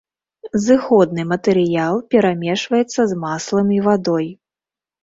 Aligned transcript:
Зыходны 0.67 1.25
матэрыял 1.33 2.01
перамешваецца 2.17 3.01
з 3.13 3.21
маслам 3.27 3.67
і 3.79 3.83
вадой. 3.91 4.27